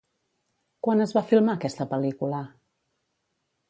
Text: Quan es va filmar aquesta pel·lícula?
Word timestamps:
Quan 0.87 1.05
es 1.05 1.13
va 1.19 1.25
filmar 1.33 1.57
aquesta 1.59 1.89
pel·lícula? 1.95 2.45